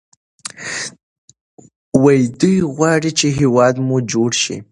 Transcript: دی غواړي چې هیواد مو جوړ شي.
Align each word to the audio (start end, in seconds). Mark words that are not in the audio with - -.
دی 2.39 2.53
غواړي 2.75 3.11
چې 3.19 3.27
هیواد 3.39 3.75
مو 3.85 3.97
جوړ 4.11 4.31
شي. 4.43 4.57